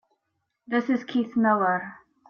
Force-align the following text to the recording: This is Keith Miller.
This 0.65 0.89
is 0.89 1.03
Keith 1.03 1.35
Miller. 1.35 1.97